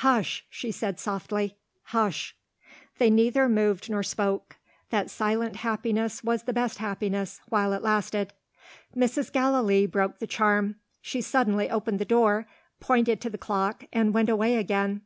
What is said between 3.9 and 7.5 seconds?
nor spoke: that silent happiness was the best happiness,